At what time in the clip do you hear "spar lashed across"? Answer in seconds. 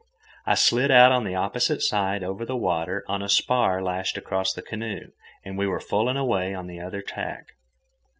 3.29-4.51